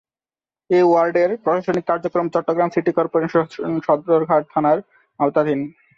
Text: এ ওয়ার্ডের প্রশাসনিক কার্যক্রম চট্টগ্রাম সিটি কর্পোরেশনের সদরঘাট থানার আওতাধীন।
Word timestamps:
এ 0.69 0.79
ওয়ার্ডের 0.85 1.31
প্রশাসনিক 1.43 1.85
কার্যক্রম 1.87 2.27
চট্টগ্রাম 2.33 2.69
সিটি 2.71 2.91
কর্পোরেশনের 2.97 3.47
সদরঘাট 3.87 4.43
থানার 4.53 4.77
আওতাধীন। 5.19 5.59